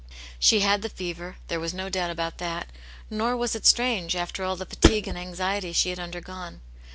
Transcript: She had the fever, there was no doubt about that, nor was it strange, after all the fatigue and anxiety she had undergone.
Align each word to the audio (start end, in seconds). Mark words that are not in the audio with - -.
She 0.39 0.61
had 0.61 0.81
the 0.81 0.89
fever, 0.89 1.35
there 1.47 1.59
was 1.59 1.75
no 1.75 1.87
doubt 1.87 2.09
about 2.09 2.39
that, 2.39 2.71
nor 3.11 3.37
was 3.37 3.53
it 3.53 3.67
strange, 3.67 4.15
after 4.15 4.43
all 4.43 4.55
the 4.55 4.65
fatigue 4.65 5.07
and 5.07 5.15
anxiety 5.15 5.73
she 5.73 5.91
had 5.91 5.99
undergone. 5.99 6.61